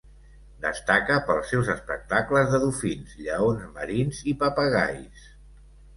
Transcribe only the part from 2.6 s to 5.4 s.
dofins, lleons marins i papagais.